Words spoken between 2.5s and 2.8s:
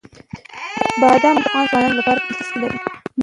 لري.